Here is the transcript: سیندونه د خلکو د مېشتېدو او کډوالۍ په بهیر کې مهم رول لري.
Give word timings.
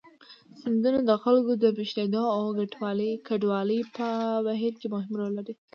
سیندونه 0.61 0.99
د 1.09 1.11
خلکو 1.23 1.51
د 1.63 1.65
مېشتېدو 1.77 2.23
او 2.35 2.43
کډوالۍ 3.27 3.79
په 3.95 4.07
بهیر 4.45 4.73
کې 4.81 4.87
مهم 4.95 5.11
رول 5.19 5.31
لري. 5.39 5.53